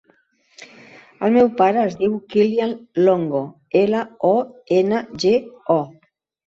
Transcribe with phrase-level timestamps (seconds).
[1.27, 2.73] El meu pare es diu Kylian
[3.05, 3.45] Longo:
[3.87, 4.03] ela,
[4.35, 4.37] o,
[4.83, 5.41] ena, ge,
[5.81, 5.83] o.